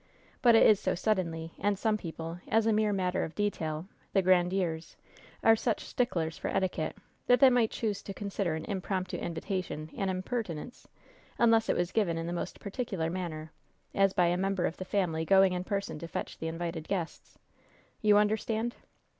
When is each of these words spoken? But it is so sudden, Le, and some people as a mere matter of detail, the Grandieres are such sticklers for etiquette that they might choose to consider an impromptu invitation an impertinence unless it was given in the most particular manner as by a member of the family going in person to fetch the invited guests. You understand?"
But 0.41 0.55
it 0.55 0.65
is 0.65 0.79
so 0.79 0.95
sudden, 0.95 1.29
Le, 1.31 1.51
and 1.59 1.77
some 1.77 1.95
people 1.95 2.39
as 2.47 2.65
a 2.65 2.73
mere 2.73 2.91
matter 2.91 3.23
of 3.23 3.35
detail, 3.35 3.85
the 4.13 4.23
Grandieres 4.23 4.95
are 5.43 5.55
such 5.55 5.85
sticklers 5.85 6.39
for 6.39 6.47
etiquette 6.47 6.97
that 7.27 7.39
they 7.39 7.51
might 7.51 7.69
choose 7.69 8.01
to 8.01 8.11
consider 8.15 8.55
an 8.55 8.65
impromptu 8.65 9.17
invitation 9.17 9.91
an 9.95 10.09
impertinence 10.09 10.87
unless 11.37 11.69
it 11.69 11.77
was 11.77 11.91
given 11.91 12.17
in 12.17 12.25
the 12.25 12.33
most 12.33 12.59
particular 12.59 13.11
manner 13.11 13.51
as 13.93 14.11
by 14.11 14.25
a 14.25 14.37
member 14.37 14.65
of 14.65 14.77
the 14.77 14.85
family 14.85 15.23
going 15.23 15.53
in 15.53 15.63
person 15.63 15.99
to 15.99 16.07
fetch 16.07 16.39
the 16.39 16.47
invited 16.47 16.87
guests. 16.87 17.37
You 18.01 18.17
understand?" 18.17 18.73